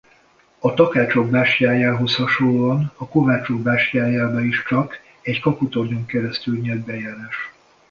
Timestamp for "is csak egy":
4.45-5.39